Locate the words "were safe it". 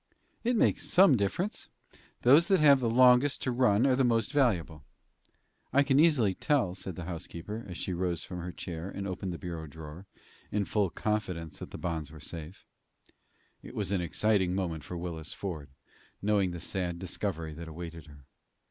12.11-13.75